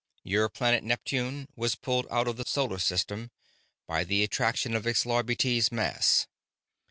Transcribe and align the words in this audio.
Your 0.23 0.49
planet 0.49 0.83
Neptune 0.83 1.47
was 1.55 1.75
pulled 1.75 2.07
out 2.09 2.27
of 2.27 2.35
the 2.35 2.43
solar 2.47 2.79
system 2.79 3.29
by 3.85 4.03
the 4.03 4.23
attraction 4.23 4.75
of 4.75 4.85
Xlarbti's 4.87 5.71
mass. 5.71 6.25